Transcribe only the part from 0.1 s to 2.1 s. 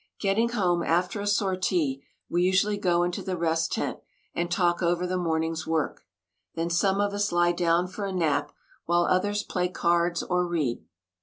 Getting home after a sortie,